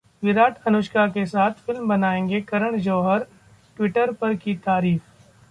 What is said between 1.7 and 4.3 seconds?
बनाएंगे करण जौहर, ट्विटर